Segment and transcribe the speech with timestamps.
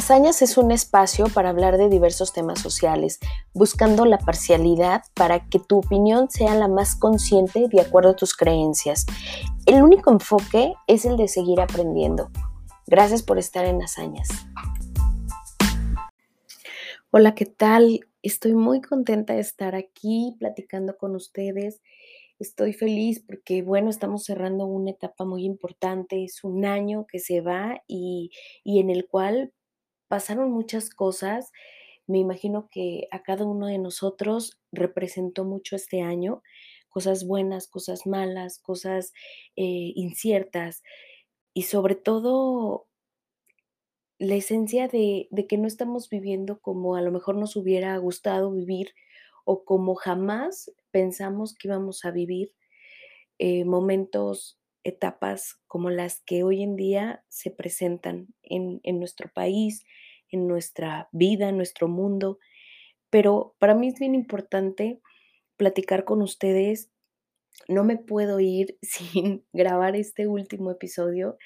[0.00, 3.18] Hazañas es un espacio para hablar de diversos temas sociales,
[3.52, 8.34] buscando la parcialidad para que tu opinión sea la más consciente de acuerdo a tus
[8.34, 9.04] creencias.
[9.66, 12.30] El único enfoque es el de seguir aprendiendo.
[12.86, 14.30] Gracias por estar en Hazañas.
[17.10, 18.00] Hola, ¿qué tal?
[18.22, 21.82] Estoy muy contenta de estar aquí platicando con ustedes.
[22.38, 26.24] Estoy feliz porque, bueno, estamos cerrando una etapa muy importante.
[26.24, 28.30] Es un año que se va y,
[28.64, 29.52] y en el cual
[30.10, 31.52] pasaron muchas cosas.
[32.08, 36.42] Me imagino que a cada uno de nosotros representó mucho este año,
[36.88, 39.12] cosas buenas, cosas malas, cosas
[39.54, 40.82] eh, inciertas
[41.54, 42.88] y sobre todo
[44.18, 48.92] la esencia de, que no estamos viviendo como a lo mejor nos hubiera gustado vivir
[49.44, 52.52] o como jamás pensamos que íbamos a vivir
[53.38, 59.84] eh, momentos, etapas como las que hoy en día se presentan en, en nuestro país,
[60.30, 62.38] en nuestra vida, en nuestro mundo.
[63.10, 65.00] Pero para mí es bien importante
[65.56, 66.90] platicar con ustedes.
[67.68, 71.36] No me puedo ir sin grabar este último episodio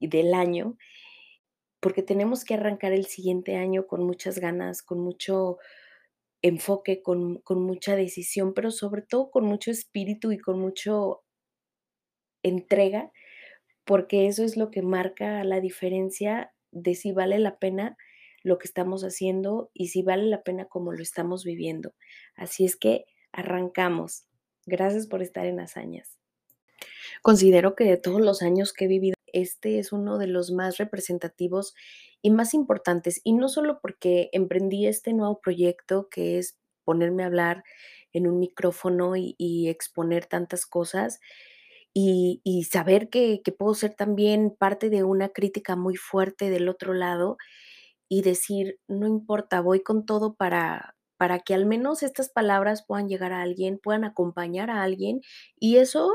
[0.00, 0.76] del año,
[1.80, 5.58] porque tenemos que arrancar el siguiente año con muchas ganas, con mucho
[6.42, 11.25] enfoque, con, con mucha decisión, pero sobre todo con mucho espíritu y con mucho
[12.48, 13.12] entrega,
[13.84, 17.96] porque eso es lo que marca la diferencia de si vale la pena
[18.42, 21.94] lo que estamos haciendo y si vale la pena como lo estamos viviendo.
[22.36, 24.26] Así es que arrancamos.
[24.66, 26.18] Gracias por estar en Hazañas.
[27.22, 30.76] Considero que de todos los años que he vivido, este es uno de los más
[30.76, 31.74] representativos
[32.22, 33.20] y más importantes.
[33.24, 37.64] Y no solo porque emprendí este nuevo proyecto que es ponerme a hablar
[38.12, 41.20] en un micrófono y, exponer tantas cosas,
[41.98, 47.38] y, saber que, puedo ser también parte de una crítica muy fuerte del otro lado
[48.06, 53.08] y decir, no importa, voy con todo para, para que al menos estas palabras puedan
[53.08, 55.22] llegar a alguien, puedan acompañar a alguien
[55.58, 56.12] y eso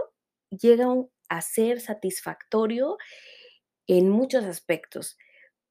[0.51, 0.87] llega
[1.29, 2.97] a ser satisfactorio
[3.87, 5.17] en muchos aspectos,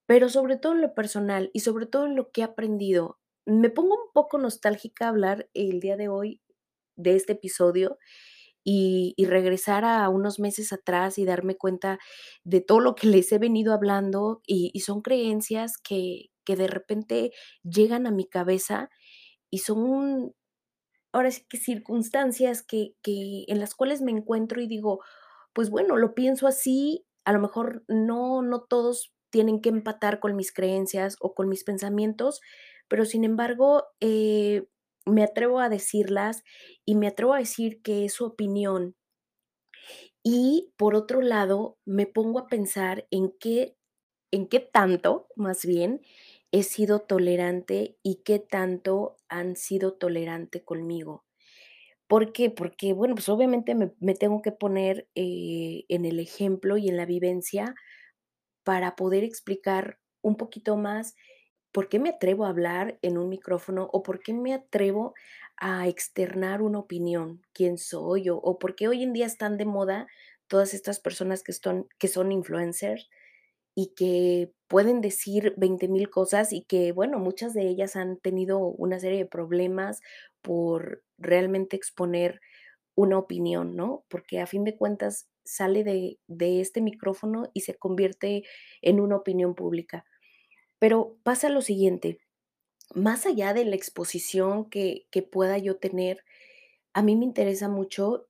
[0.07, 3.21] pero sobre todo en lo personal y sobre todo en lo que he aprendido.
[3.47, 6.41] Me pongo un poco nostálgica a hablar el día de hoy
[6.97, 7.97] de este episodio
[8.65, 11.99] y, regresar a unos meses atrás y darme cuenta
[12.45, 17.31] de todo lo que les he venido hablando y, son creencias que, de repente
[17.63, 18.91] llegan a mi cabeza
[19.51, 20.35] y son,
[21.13, 24.99] ahora sí que circunstancias que, que en las cuales me encuentro y digo,
[25.53, 30.37] pues bueno, lo pienso así, a lo mejor no, no todos tienen que empatar con
[30.37, 32.41] mis creencias o con mis pensamientos,
[32.89, 34.67] pero sin embargo, eh,
[35.07, 36.43] me atrevo a decirlas
[36.85, 38.97] y me atrevo a decir que es su opinión.
[40.23, 43.77] Y por otro lado, me pongo a pensar en qué,
[44.31, 46.03] en qué tanto, más bien,
[46.53, 51.25] he sido tolerante y qué tanto han sido tolerante conmigo.
[52.09, 52.51] ¿Por qué?
[52.51, 57.07] Porque, bueno, pues obviamente me, tengo que poner eh, en el ejemplo y en la
[57.07, 57.75] vivencia
[58.65, 61.15] para poder explicar un poquito más
[61.73, 65.15] ¿por qué me atrevo a hablar en un micrófono o por qué me atrevo
[65.57, 67.43] a externar una opinión?
[67.53, 68.29] ¿Quién soy?
[68.31, 70.07] O, o por qué hoy en día están de moda
[70.49, 73.09] todas estas personas que, son, que son influencers
[73.75, 78.59] y que pueden decir 20 mil cosas y que, bueno, muchas de ellas han tenido
[78.61, 80.01] una serie de problemas
[80.43, 82.41] por realmente exponer
[82.95, 84.05] una opinión, ¿no?
[84.09, 88.45] Porque a fin de cuentas sale de, de este micrófono y se convierte
[88.83, 90.05] en una opinión pública.
[90.81, 92.21] Pero pasa lo siguiente,
[92.95, 96.25] más allá de la exposición que, pueda yo tener,
[96.95, 98.29] a mí me interesa mucho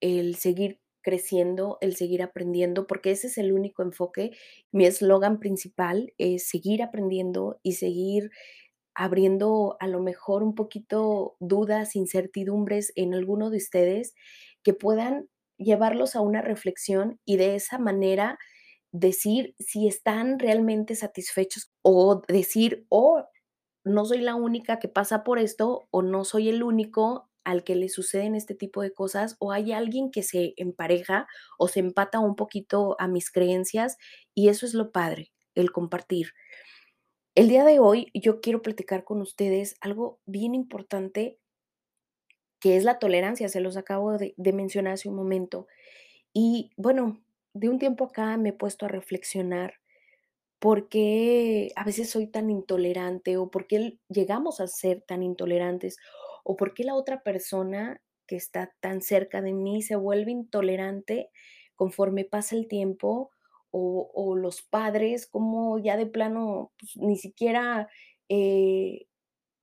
[0.00, 4.32] el seguir creciendo, el seguir aprendiendo, porque ese es el único enfoque.
[4.72, 8.30] Mi eslogan principal es seguir aprendiendo y seguir
[8.94, 14.14] abriendo a lo mejor un poquito dudas, incertidumbres en alguno de ustedes
[14.62, 15.28] que puedan
[15.58, 18.38] llevarlos a una reflexión y de esa manera
[18.94, 23.24] decir si están realmente satisfechos o decir, oh,
[23.84, 27.74] no soy la única que pasa por esto o no soy el único al que
[27.74, 31.26] le suceden este tipo de cosas o hay alguien que se empareja
[31.58, 33.98] o se empata un poquito a mis creencias
[34.32, 36.28] y eso es lo padre, el compartir.
[37.34, 41.40] El día de hoy yo quiero platicar con ustedes algo bien importante
[42.60, 45.66] que es la tolerancia, se los acabo de, de mencionar hace un momento.
[46.34, 47.23] Y bueno,
[47.54, 49.74] de un tiempo acá me he puesto a reflexionar
[50.58, 55.98] por qué a veces soy tan intolerante o por qué llegamos a ser tan intolerantes
[56.44, 61.30] o por qué la otra persona que está tan cerca de mí se vuelve intolerante
[61.76, 63.30] conforme pasa el tiempo
[63.70, 67.88] o, o los padres, como ya de plano, pues, ni siquiera
[68.28, 69.06] eh,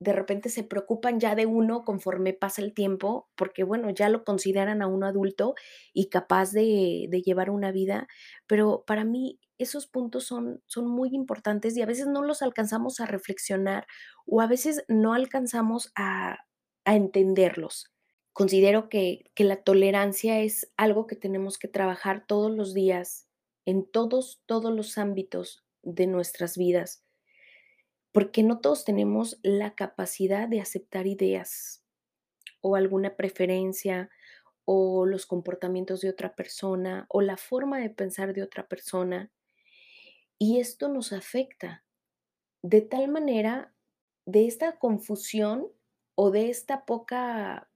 [0.02, 4.24] de repente se preocupan ya de uno conforme pasa el tiempo, porque bueno, ya lo
[4.24, 5.54] consideran a uno adulto
[5.92, 8.08] y capaz de, de llevar una vida,
[8.46, 13.00] pero para mí esos puntos son, son muy importantes y a veces no los alcanzamos
[13.00, 13.86] a reflexionar
[14.26, 16.38] o a veces no alcanzamos a,
[16.84, 17.92] a entenderlos.
[18.32, 23.28] Considero que, que la tolerancia es algo que tenemos que trabajar todos los días,
[23.66, 27.04] en todos, todos los ámbitos de nuestras vidas
[28.12, 31.82] porque no todos tenemos la capacidad de aceptar ideas
[32.60, 34.10] o alguna preferencia
[34.64, 39.32] o los comportamientos de otra persona o la forma de pensar de otra persona.
[40.38, 41.84] Y esto nos afecta
[42.62, 43.74] de tal manera,
[44.24, 45.68] de esta confusión
[46.14, 47.68] o de esta poca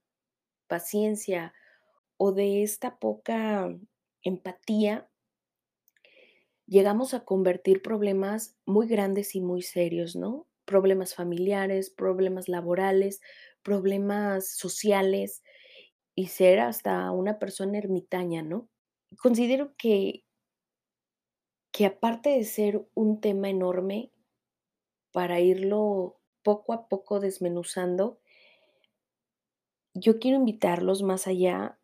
[0.67, 1.53] paciencia
[2.15, 3.77] o de esta poca
[4.21, 5.09] empatía,
[6.67, 10.47] llegamos a convertir problemas muy grandes y muy serios, ¿no?
[10.65, 13.21] Problemas familiares, problemas laborales,
[13.63, 15.43] problemas sociales
[16.15, 18.69] y ser hasta una persona ermitaña, ¿no?
[19.21, 20.25] Considero que,
[21.71, 24.11] que aparte de ser un tema enorme,
[25.13, 28.19] para irlo poco a poco desmenuzando,
[29.93, 31.79] yo quiero invitarlos más allá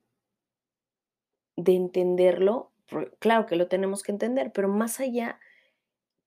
[1.56, 2.73] de entenderlo,
[3.20, 5.40] claro que lo tenemos que entender, pero más allá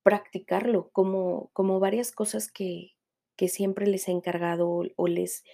[0.03, 2.97] practicarlo, como, como varias cosas que,
[3.37, 5.45] que siempre les he encargado o, les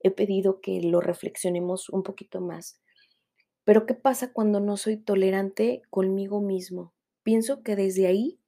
[0.00, 2.80] he pedido que lo reflexionemos un poquito más.
[3.64, 6.94] Pero ¿qué pasa cuando no soy tolerante conmigo mismo?
[7.22, 8.38] Pienso que desde ahí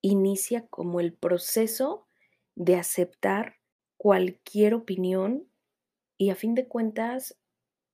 [0.00, 2.08] inicia como el proceso
[2.54, 3.56] de aceptar
[3.96, 5.46] cualquier opinión
[6.16, 7.38] y a fin de cuentas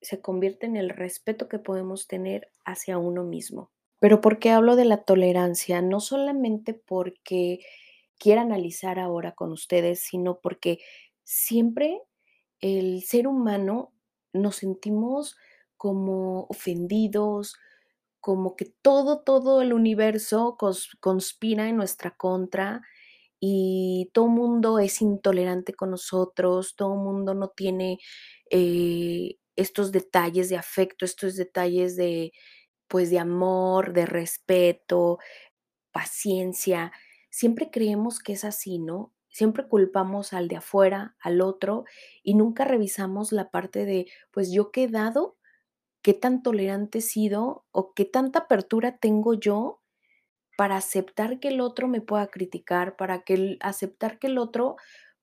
[0.01, 3.71] se convierte en el respeto que podemos tener hacia uno mismo.
[3.99, 5.81] Pero ¿por qué hablo de la tolerancia?
[5.81, 7.61] No solamente porque
[8.19, 10.79] quiera analizar ahora con ustedes, sino porque
[11.23, 12.01] siempre
[12.61, 13.93] el ser humano
[14.33, 15.37] nos sentimos
[15.77, 17.55] como ofendidos,
[18.19, 22.81] como que todo, todo el universo cons- conspira en nuestra contra
[23.39, 27.99] y todo mundo es intolerante con nosotros, todo mundo no tiene
[28.51, 32.33] eh, estos detalles de afecto, estos detalles de,
[32.87, 35.19] pues, de amor, de respeto,
[35.91, 36.91] paciencia.
[37.29, 39.13] Siempre creemos que es así, ¿no?
[39.29, 41.85] Siempre culpamos al de afuera, al otro,
[42.23, 45.37] y nunca revisamos la parte de, pues, yo qué he dado,
[46.03, 49.81] qué tan tolerante he sido o qué tanta apertura tengo yo
[50.57, 54.75] para aceptar que el otro me pueda criticar, para que aceptar que el otro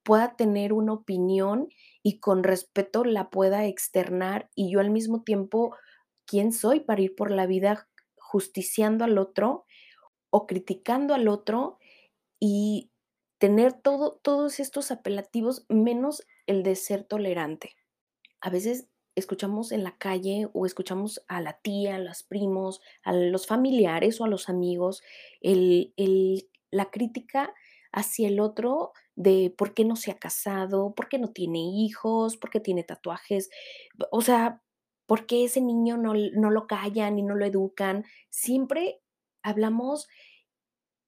[0.04, 1.68] pueda tener una opinión
[2.02, 5.74] y con respeto la pueda externar y yo al mismo tiempo,
[6.26, 7.88] ¿quién soy para ir por la vida
[8.18, 9.66] justiciando al otro
[10.30, 11.78] o criticando al otro
[12.40, 12.92] y
[13.38, 17.76] tener todo, todos estos apelativos menos el de ser tolerante?
[18.40, 23.12] A veces escuchamos en la calle o escuchamos a la tía, a los primos, a
[23.12, 25.02] los familiares o a los amigos
[25.40, 25.92] el-
[26.70, 27.54] la crítica
[27.92, 32.36] hacia el otro de por qué no se ha casado, por qué no tiene hijos,
[32.36, 33.50] por qué tiene tatuajes,
[34.10, 34.63] o sea,
[35.06, 38.04] por qué ese niño no, no lo callan y no lo educan.
[38.30, 39.00] Siempre
[39.42, 40.08] hablamos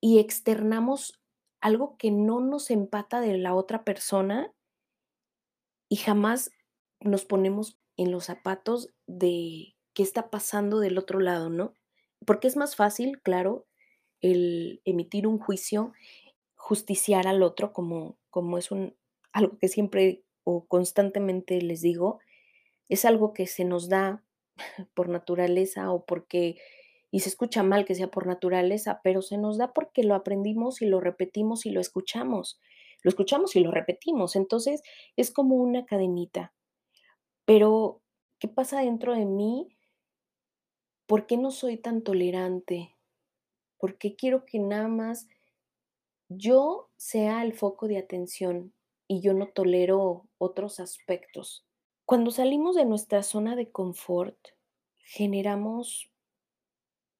[0.01, 1.21] y externamos
[1.61, 4.53] algo que no nos empata de la otra persona
[5.89, 6.51] y jamás
[7.01, 11.73] nos ponemos en los zapatos de qué está pasando del otro lado, ¿no?
[12.27, 13.67] Porque es más fácil, claro,
[14.21, 15.93] el emitir un juicio,
[16.55, 18.97] justiciar al otro, como, como es un,
[19.33, 22.21] algo que siempre o constantemente les digo,
[22.89, 24.23] es algo que se nos da
[24.95, 26.59] por naturaleza o porque,
[27.11, 30.83] y se escucha mal que sea por naturaleza, pero se nos da porque lo aprendimos
[30.83, 32.61] y lo repetimos y lo escuchamos.
[33.03, 34.37] Lo escuchamos y lo repetimos.
[34.37, 34.83] Entonces
[35.17, 36.53] es como una cadenita.
[37.45, 38.03] Pero,
[38.39, 39.69] ¿qué pasa dentro de mí?
[41.07, 42.97] ¿Por qué no soy tan tolerante?
[43.79, 45.29] ¿Por qué quiero que nada más
[46.29, 48.75] yo sea el foco de atención
[49.07, 51.65] y yo no tolero otros aspectos?
[52.07, 54.39] Cuando salimos de nuestra zona de confort,
[54.99, 56.09] generamos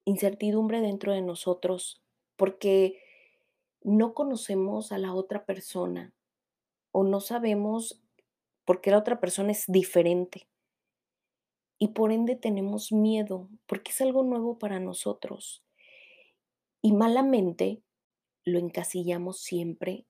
[0.05, 2.05] incertidumbre dentro de nosotros
[2.37, 3.03] porque
[3.83, 6.15] no conocemos a la otra persona
[6.93, 8.01] o no sabemos
[8.65, 10.49] por qué la otra persona es diferente
[11.81, 15.65] y por ende tenemos miedo porque es algo nuevo para nosotros
[16.81, 17.83] y malamente
[18.45, 20.07] lo encasillamos siempre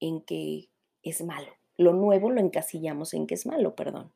[0.00, 0.70] en que
[1.04, 1.57] es malo.
[1.78, 4.12] Lo nuevo lo encasillamos en que es malo, perdón.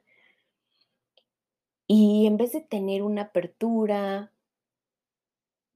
[1.86, 4.32] Y en vez de tener una apertura,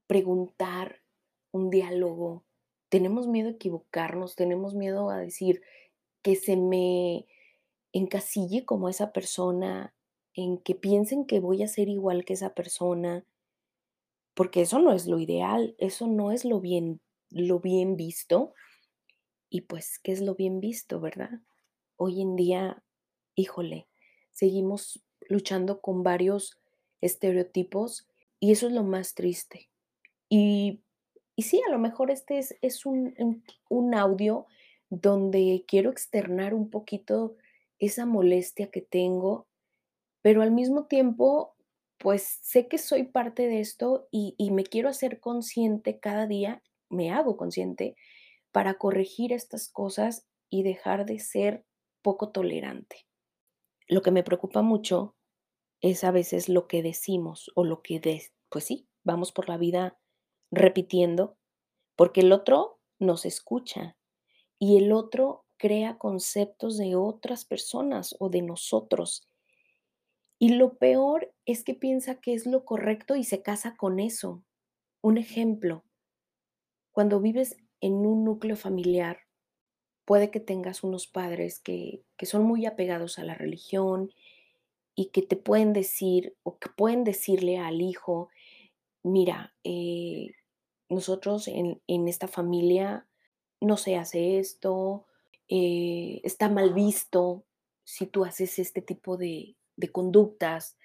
[0.05, 1.01] preguntar,
[1.51, 2.43] un diálogo.
[2.89, 5.61] Tenemos miedo a equivocarnos, tenemos miedo a decir
[6.21, 7.25] que se me
[7.93, 9.93] encasille como esa persona,
[10.33, 13.25] en que piensen que voy a ser igual que esa persona,
[14.33, 17.01] porque eso no es lo ideal, eso no es lo bien,
[17.31, 18.53] lo bien visto.
[19.49, 21.41] Y pues, ¿qué es lo bien visto, verdad?
[21.99, 22.83] Hoy en día,
[23.33, 23.87] híjole,
[24.31, 26.59] seguimos luchando con varios
[27.01, 28.07] estereotipos
[28.39, 29.69] y eso es lo más triste.
[30.29, 30.83] Y,
[31.35, 34.45] y sí, a lo mejor este es, es un, un, audio
[34.89, 37.35] donde quiero externar un poquito
[37.79, 39.47] esa molestia que tengo,
[40.21, 41.55] pero al mismo tiempo,
[41.97, 46.61] pues sé que soy parte de esto y, y me quiero hacer consciente cada día,
[46.89, 47.95] me hago consciente
[48.51, 51.65] para corregir estas cosas y dejar de ser
[52.07, 53.05] poco tolerante.
[53.89, 55.17] Lo que me preocupa mucho
[55.81, 59.57] es a veces lo que decimos o lo que, de, pues sí, vamos por la
[59.57, 59.99] vida
[60.49, 61.37] repitiendo,
[61.97, 63.97] porque el otro nos escucha
[64.57, 69.27] y el otro crea conceptos de otras personas o de nosotros.
[70.39, 74.45] Y lo peor es que piensa que es lo correcto y se casa con eso.
[75.01, 75.83] Un ejemplo,
[76.93, 79.26] cuando vives en un núcleo familiar,
[80.07, 84.13] puede que tengas unos padres que, que son muy apegados a la religión
[84.95, 88.29] y que te pueden decir o que pueden decirle al hijo,
[89.03, 90.31] mira, eh,
[90.87, 93.05] nosotros en, en, esta familia
[93.59, 95.05] no se hace esto,
[95.49, 97.43] eh, está mal visto
[97.83, 100.77] si tú haces este tipo de, de conductas.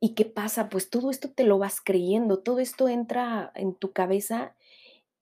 [0.00, 0.70] ¿Y qué pasa?
[0.70, 4.56] Pues todo esto te lo vas creyendo, todo esto entra en tu cabeza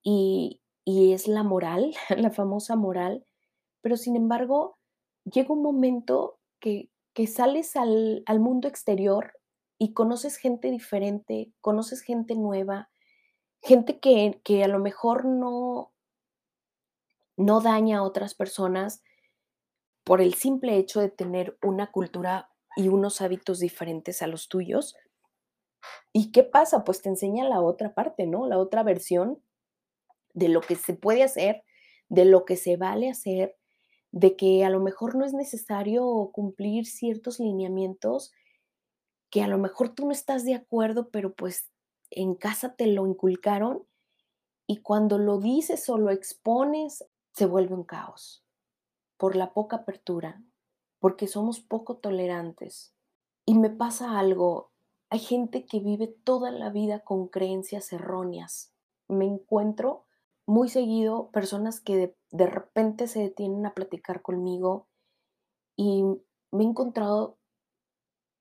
[0.04, 3.24] y, y es la moral, la famosa moral,
[3.80, 4.78] pero sin embargo
[5.24, 9.38] llega un momento que, que sales al, al mundo exterior
[9.78, 12.90] y conoces gente diferente, conoces gente nueva,
[13.60, 15.92] gente que, que, a lo mejor no,
[17.36, 19.02] no daña a otras personas
[20.04, 24.96] por el simple hecho de tener una cultura y unos hábitos diferentes a los tuyos.
[26.12, 26.84] ¿Y qué pasa?
[26.84, 28.46] Pues te enseña la otra parte, ¿no?
[28.46, 29.42] La otra versión
[30.34, 31.62] de lo que se puede hacer,
[32.08, 33.56] de lo que se vale hacer,
[34.10, 38.32] de que a lo mejor no es necesario cumplir ciertos lineamientos
[39.30, 41.70] que a lo mejor tú no estás de acuerdo, pero pues
[42.10, 43.86] en casa te lo inculcaron
[44.66, 48.44] y cuando lo dices o lo expones se vuelve un caos
[49.16, 50.42] por la poca apertura,
[50.98, 52.92] porque somos poco tolerantes.
[53.46, 54.72] Y me pasa algo,
[55.08, 58.72] hay gente que vive toda la vida con creencias erróneas.
[59.08, 60.04] Me encuentro
[60.46, 64.88] muy seguido personas que de, repente se detienen a platicar conmigo
[65.76, 66.02] y
[66.50, 67.38] me he encontrado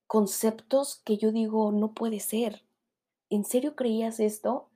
[0.07, 2.65] conceptos que yo digo, no puede ser.
[3.29, 4.69] ¿En serio creías esto?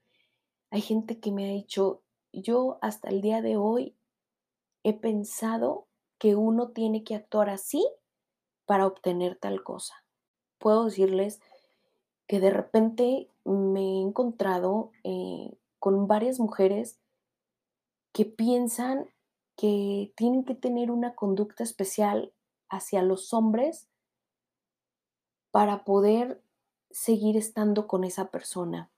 [0.70, 2.01] Hay gente que me ha dicho,
[2.32, 3.96] yo hasta el día de hoy
[4.84, 7.86] he pensado que uno tiene que actuar así
[8.65, 9.96] para obtener tal cosa.
[10.58, 11.41] Puedo decirles
[12.27, 17.00] que de repente me he encontrado eh, con varias mujeres
[18.15, 19.10] que piensan
[19.57, 22.31] que tienen que tener una conducta especial
[22.69, 23.89] hacia los hombres
[25.51, 26.41] para poder
[26.91, 28.89] seguir estando con esa persona.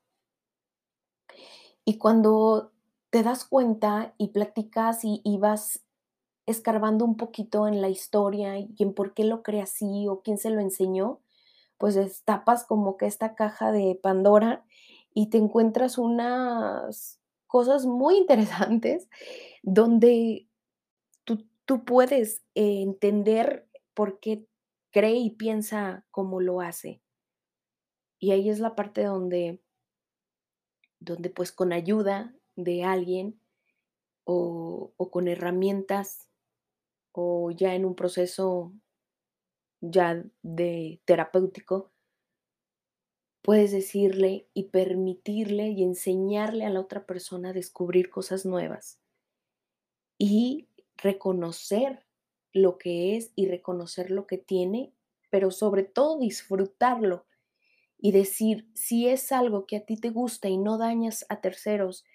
[1.83, 2.71] Y cuando
[3.09, 5.83] te das cuenta y platicas y, vas
[6.45, 10.37] escarbando un poquito en la historia y en por qué lo cree así o quién
[10.37, 11.21] se lo enseñó,
[11.79, 14.63] pues destapas como que esta caja de Pandora
[15.15, 17.16] y te encuentras unas
[17.47, 19.09] cosas muy interesantes
[19.63, 20.47] donde
[21.23, 24.45] tú, tú puedes eh, entender por qué
[24.91, 27.01] cree y piensa como lo hace.
[28.19, 29.61] Y ahí es la parte donde,
[30.99, 33.39] donde pues con ayuda de alguien
[34.23, 36.27] o, o con herramientas
[37.11, 38.73] o ya en un proceso
[39.81, 41.91] ya de terapéutico,
[43.41, 48.99] puedes decirle y permitirle y enseñarle a la otra persona a descubrir cosas nuevas
[50.17, 50.67] y
[50.97, 52.05] reconocer
[52.53, 54.93] lo que es y reconocer lo que tiene,
[55.29, 57.25] pero sobre todo disfrutarlo
[57.99, 62.05] y decir, si es algo que a ti te gusta y no dañas a terceros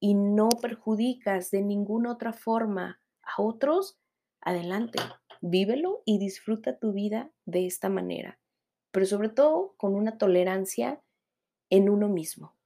[0.00, 3.98] y no perjudicas de ninguna otra forma a otros,
[4.40, 4.98] adelante,
[5.40, 8.37] vívelo y disfruta tu vida de esta manera
[8.90, 11.02] pero sobre todo con una tolerancia
[11.70, 12.56] en uno mismo.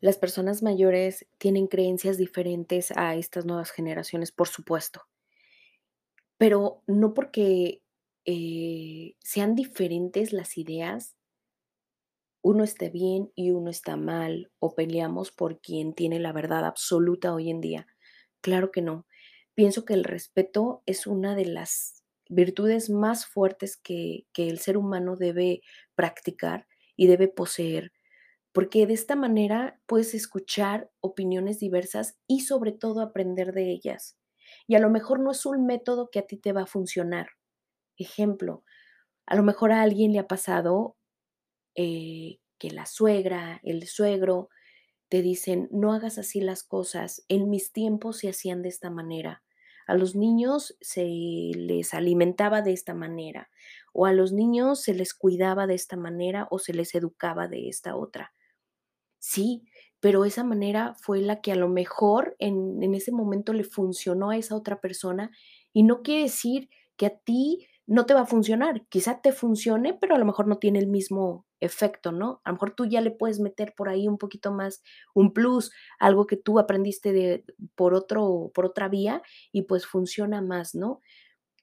[0.00, 5.02] Las personas mayores tienen creencias diferentes a estas nuevas generaciones, por supuesto,
[6.38, 7.82] pero no porque
[8.24, 11.16] eh, sean diferentes las ideas,
[12.42, 17.34] uno esté bien y uno está mal, o peleamos por quien tiene la verdad absoluta
[17.34, 17.86] hoy en día.
[18.40, 19.06] Claro que no.
[19.54, 21.99] Pienso que el respeto es una de las
[22.30, 25.62] virtudes más fuertes que, que el ser humano debe
[25.94, 27.92] practicar y debe poseer,
[28.52, 34.16] porque de esta manera puedes escuchar opiniones diversas y sobre todo aprender de ellas.
[34.66, 37.28] Y a lo mejor no es un método que a ti te va a funcionar.
[37.96, 38.64] Ejemplo,
[39.26, 40.96] a lo mejor a alguien le ha pasado
[41.74, 44.48] eh, que la suegra, el suegro,
[45.08, 49.42] te dicen, no hagas así las cosas, en mis tiempos se hacían de esta manera.
[49.90, 53.50] A los niños se les alimentaba de esta manera,
[53.92, 57.68] o a los niños se les cuidaba de esta manera o se les educaba de
[57.68, 58.32] esta otra.
[59.18, 59.64] Sí,
[60.00, 64.30] pero esa manera fue la que a lo mejor en, en ese momento le funcionó
[64.30, 65.30] a esa otra persona
[65.72, 68.86] y no quiere decir que a ti no te va a funcionar.
[68.88, 72.40] Quizá te funcione, pero a lo mejor no tiene el mismo efecto, ¿no?
[72.44, 75.72] A lo mejor tú ya le puedes meter por ahí un poquito más, un plus,
[75.98, 77.44] algo que tú aprendiste de,
[77.74, 81.00] por, otro, por otra vía y pues funciona más, ¿no?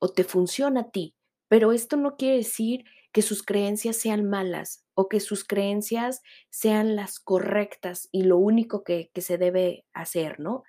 [0.02, 1.16] O te funciona a ti.
[1.48, 6.98] Pero esto no quiere decir que sus creencias sean malas o que sus creencias sean
[6.98, 10.64] las correctas y lo único que, que se debe hacer, ¿no?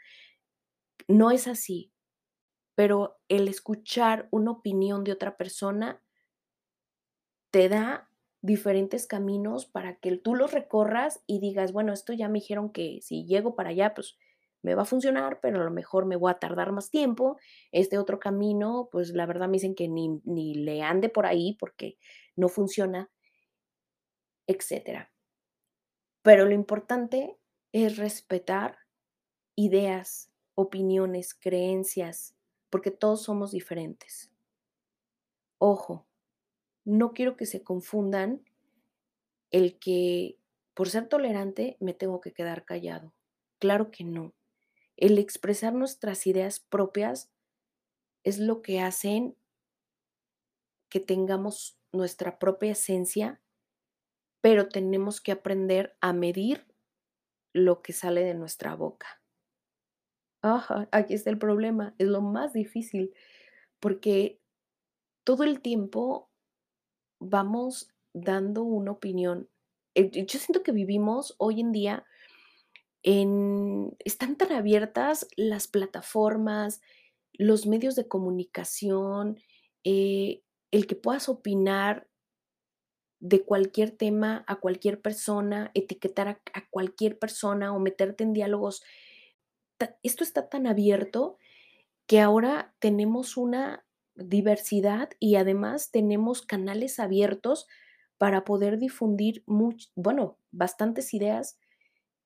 [1.08, 1.90] No es así
[2.78, 6.00] pero el escuchar una opinión de otra persona
[7.50, 8.08] te da
[8.40, 13.00] diferentes caminos para que tú los recorras y digas, bueno, esto ya me dijeron que
[13.02, 14.16] si llego para allá, pues
[14.62, 17.36] me va a funcionar, pero a lo mejor me voy a tardar más tiempo.
[17.72, 21.56] Este otro camino, pues la verdad me dicen que ni, ni le ande por ahí
[21.58, 21.98] porque
[22.36, 23.10] no funciona,
[24.46, 25.10] etcétera.
[26.22, 27.40] Pero lo importante
[27.72, 28.78] es respetar
[29.56, 32.37] ideas, opiniones, creencias,
[32.70, 34.30] porque todos somos diferentes.
[35.58, 36.06] Ojo,
[36.84, 38.44] no quiero que se confundan
[39.50, 40.38] el que
[40.74, 43.12] por ser tolerante me tengo que quedar callado.
[43.58, 44.34] Claro que no.
[44.96, 47.30] El expresar nuestras ideas propias
[48.24, 49.36] es lo que hacen
[50.88, 53.40] que tengamos nuestra propia esencia,
[54.40, 56.66] pero tenemos que aprender a medir
[57.52, 59.20] lo que sale de nuestra boca.
[60.42, 63.12] Ajá, aquí está el problema, es lo más difícil,
[63.80, 64.40] porque
[65.24, 66.30] todo el tiempo
[67.20, 69.48] vamos dando una opinión.
[69.94, 72.06] Eh, yo siento que vivimos hoy en día
[73.02, 76.80] en están tan abiertas las plataformas,
[77.32, 79.38] los medios de comunicación,
[79.84, 82.08] eh, el que puedas opinar
[83.20, 88.82] de cualquier tema a cualquier persona, etiquetar a a cualquier persona o meterte en diálogos
[90.02, 91.38] esto está tan abierto
[92.06, 97.66] que ahora tenemos una diversidad y además tenemos canales abiertos
[98.16, 99.44] para poder difundir,
[99.94, 101.58] bueno, bastantes ideas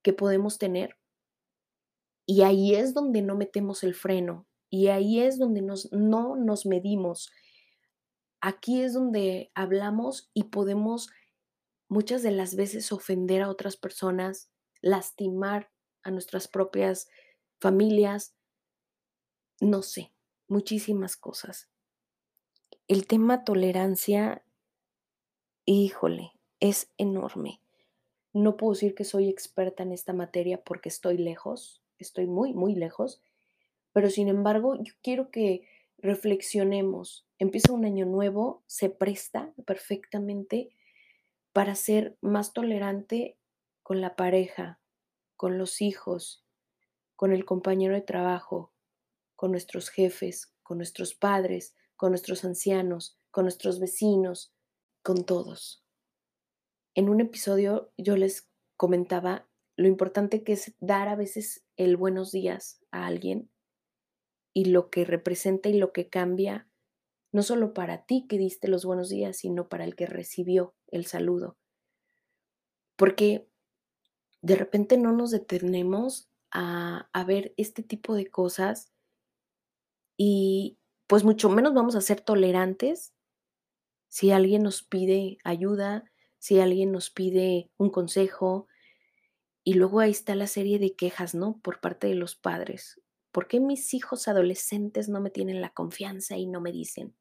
[0.03, 0.97] que podemos tener.
[2.27, 6.65] Y ahí es donde no metemos el freno y ahí es donde nos, no nos
[6.65, 7.31] medimos.
[8.41, 11.11] Aquí es donde hablamos y podemos
[11.89, 15.71] muchas de las veces ofender a otras personas, lastimar
[16.03, 17.09] a nuestras propias
[17.63, 18.35] familias,
[19.61, 20.13] no sé,
[20.49, 21.69] muchísimas cosas.
[22.89, 24.43] El tema tolerancia,
[25.65, 27.61] híjole, es enorme.
[28.33, 32.75] No puedo decir que soy experta en esta materia porque estoy lejos, estoy muy, muy
[32.75, 33.23] lejos,
[33.93, 37.29] pero sin embargo yo quiero que reflexionemos.
[37.39, 40.71] Empieza un año nuevo, se presta perfectamente
[41.53, 43.37] para ser más tolerante
[43.85, 44.81] con la pareja,
[45.37, 46.43] con los hijos,
[47.23, 48.73] con el compañero de trabajo,
[49.37, 54.53] con nuestros jefes, con nuestros padres, con nuestros ancianos, con nuestros vecinos,
[55.05, 55.85] con todos.
[56.97, 62.33] En un episodio yo les comentaba lo importante que es dar a veces el buenos
[62.33, 63.53] días a alguien
[64.53, 66.69] y lo que representa y lo que cambia,
[67.31, 71.07] no solo para ti que diste los buenos días, sino para el que recibió el
[71.07, 71.57] saludo.
[72.97, 73.49] Porque
[74.41, 78.93] de repente no nos detenemos a, ver este tipo de cosas
[80.17, 83.13] y pues mucho menos vamos a ser tolerantes
[84.09, 86.05] si alguien nos pide ayuda,
[86.39, 88.67] si alguien nos pide un consejo.
[89.65, 91.59] Y luego ahí está la serie de quejas, ¿no?
[91.63, 93.01] Por parte de los padres.
[93.31, 97.17] ¿Por qué mis hijos adolescentes no me tienen la confianza y no me dicen?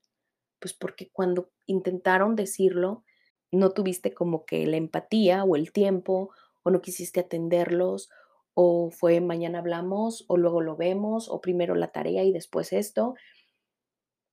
[0.59, 3.05] Pues porque cuando intentaron decirlo,
[3.51, 6.31] no tuviste como que la empatía o el tiempo
[6.63, 8.09] o no quisiste atenderlos
[8.53, 13.15] o fue mañana hablamos, o luego lo vemos, o primero la tarea y después esto,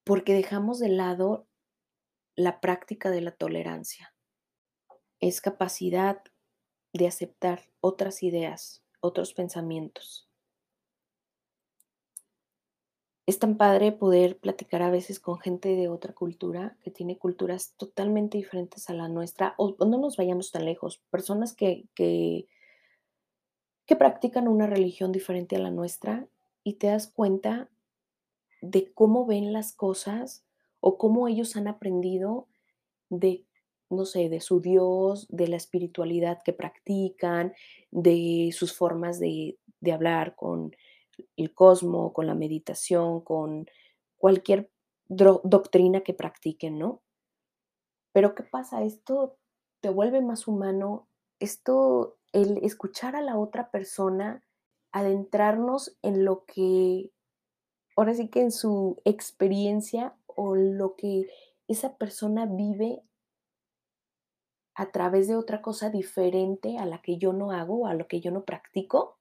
[0.04, 1.46] porque dejamos de lado
[2.36, 4.14] la práctica de la tolerancia.
[5.20, 6.22] es capacidad
[6.92, 10.28] de aceptar otras ideas, otros pensamientos.
[13.26, 17.74] Es tan padre poder platicar a veces con gente de otra cultura, que tiene culturas
[17.76, 22.46] totalmente diferentes a la nuestra, o, no nos vayamos tan lejos, personas que, que,
[23.88, 26.28] que practican una religión diferente a la nuestra
[26.62, 27.70] y te das cuenta
[28.60, 30.44] de cómo ven las cosas
[30.80, 32.46] o cómo ellos han aprendido
[33.08, 33.46] de,
[33.88, 37.54] no sé, de su Dios, de la espiritualidad que practican,
[37.90, 40.76] de sus formas de, de hablar con
[41.38, 43.66] el cosmo, con la meditación, con
[44.18, 44.70] cualquier
[45.08, 47.00] doctrina que practiquen, ¿no?
[48.12, 48.82] Pero ¿qué pasa?
[48.82, 49.38] Esto
[49.80, 51.08] te vuelve más humano,
[51.40, 54.44] esto, el escuchar a la otra persona,
[54.92, 57.10] adentrarnos en lo que,
[57.96, 61.26] ahora sí que en su experiencia o lo que
[61.66, 63.02] esa persona vive
[64.74, 68.20] a través de otra cosa diferente a la que yo no hago, a lo que
[68.20, 69.18] yo no practico,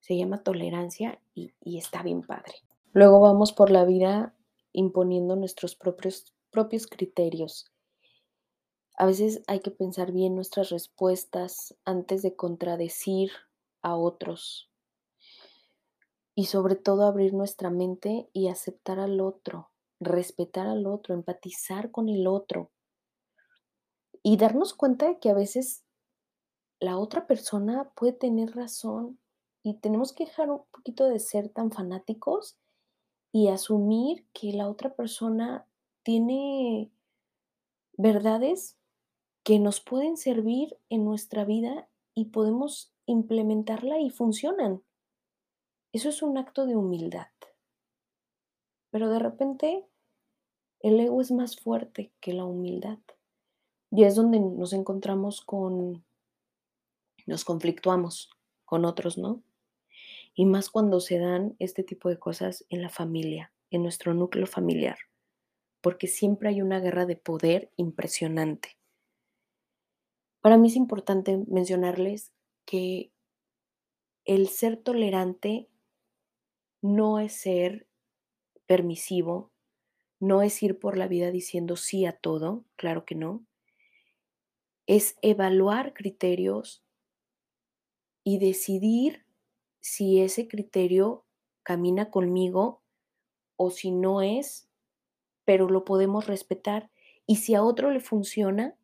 [0.00, 2.54] se llama tolerancia y, está bien padre.
[2.92, 4.34] Luego vamos por la vida
[4.72, 7.69] imponiendo nuestros propios, propios criterios.
[9.00, 13.30] A veces hay que pensar bien nuestras respuestas antes de contradecir
[13.80, 14.70] a otros.
[16.34, 22.10] Y sobre todo abrir nuestra mente y aceptar al otro, respetar al otro, empatizar con
[22.10, 22.72] el otro.
[24.22, 25.82] Y darnos cuenta de que a veces
[26.78, 29.18] la otra persona puede tener razón
[29.62, 32.58] y tenemos que dejar un poquito de ser tan fanáticos
[33.32, 35.66] y asumir que la otra persona
[36.02, 36.92] tiene
[37.96, 38.76] verdades
[39.50, 44.80] que nos pueden servir en nuestra vida y podemos implementarla y funcionan.
[45.92, 47.26] Eso es un acto de humildad.
[48.90, 49.84] Pero de repente
[50.78, 53.00] el ego es más fuerte que la humildad.
[53.90, 56.04] Y es donde nos encontramos con,
[57.26, 58.30] nos conflictuamos
[58.64, 59.42] con otros, ¿no?
[60.32, 64.46] y más cuando se dan este tipo de cosas en la familia, en nuestro núcleo
[64.46, 64.98] familiar,
[65.80, 68.76] porque siempre hay una guerra de poder impresionante.
[70.40, 72.32] Para mí es importante mencionarles
[72.64, 73.12] que
[74.24, 75.68] el ser tolerante
[76.82, 77.86] no es ser
[78.66, 79.50] permisivo,
[80.18, 83.44] no es ir por la vida diciendo sí a todo, claro que no.
[84.86, 86.82] Es evaluar criterios
[88.24, 89.24] y decidir
[89.80, 91.24] si ese criterio
[91.62, 92.82] camina conmigo
[93.56, 94.68] o si no es,
[95.44, 96.90] pero lo podemos respetar.
[97.26, 98.76] Y si a otro le funciona,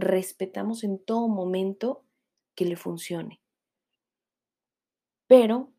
[0.00, 2.04] respetamos en todo momento
[2.54, 3.40] que le funcione.
[5.26, 5.72] Pero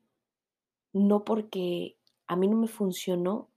[0.94, 3.50] no porque a mí no me funcionó,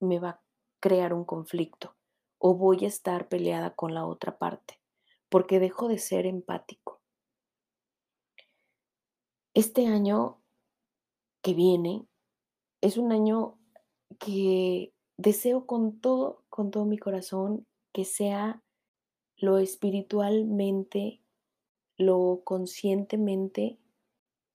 [0.00, 0.42] me va a
[0.80, 1.96] crear un conflicto
[2.38, 4.80] o voy a estar peleada con la otra parte,
[5.28, 7.00] porque dejo de ser empático.
[9.54, 10.40] Este año
[11.42, 12.06] que viene
[12.80, 13.58] es un año
[14.18, 18.61] que deseo con todo, con todo mi corazón, que sea
[19.42, 21.20] lo espiritualmente,
[21.96, 23.76] lo conscientemente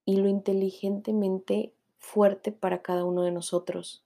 [0.06, 4.06] y lo inteligentemente fuerte para cada uno de nosotros.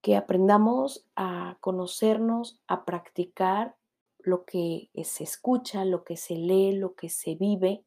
[0.00, 3.76] Que aprendamos a conocernos, a practicar
[4.20, 7.84] lo que se escucha, lo que se lee, lo que se vive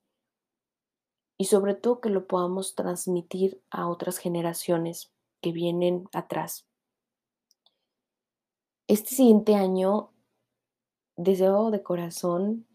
[1.39, 6.67] y sobre todo que lo podamos transmitir a otras generaciones que vienen atrás.
[8.87, 10.10] Este siguiente año
[11.23, 12.67] deseo de corazón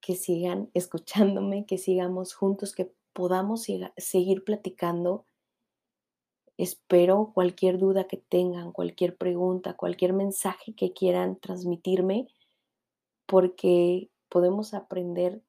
[0.00, 5.24] que sigan escuchándome, que sigamos juntos, que podamos seguir platicando.
[6.58, 12.28] Espero cualquier duda que tengan, cualquier pregunta, cualquier mensaje que quieran transmitirme,
[13.26, 15.42] porque podemos aprender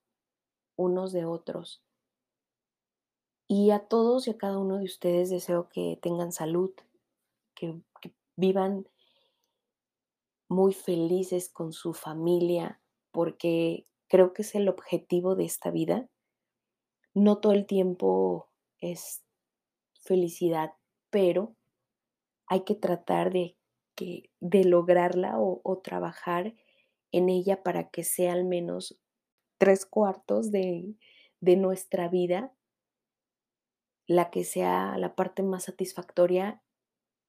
[0.75, 1.81] unos de otros.
[3.47, 6.71] Y a todos y a cada uno de ustedes deseo que tengan salud,
[7.55, 7.79] que,
[8.35, 8.87] vivan
[10.49, 12.81] muy felices con su familia,
[13.11, 16.09] porque creo que es el objetivo de esta vida.
[17.13, 19.23] No todo el tiempo es
[20.01, 20.73] felicidad,
[21.09, 21.55] pero
[22.47, 23.57] hay que tratar de,
[23.95, 26.53] que, de lograrla o, trabajar
[27.11, 28.99] en ella para que sea al menos
[29.57, 30.95] tres cuartos de,
[31.41, 32.53] de nuestra vida
[34.07, 36.63] la que sea la parte más satisfactoria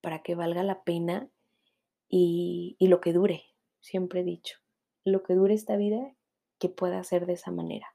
[0.00, 1.28] para que valga la pena
[2.08, 3.42] y, lo que dure,
[3.80, 4.58] siempre he dicho,
[5.04, 6.16] lo que dure esta vida,
[6.58, 7.86] que pueda ser de esa manera.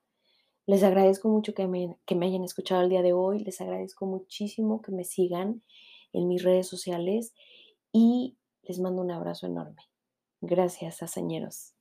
[0.65, 4.06] Les agradezco mucho que me, que me hayan escuchado el día de hoy, les agradezco
[4.06, 5.63] muchísimo que me sigan
[6.13, 7.34] en mis redes sociales
[7.91, 9.82] y les mando un abrazo enorme.
[10.39, 11.72] Gracias, asañeros.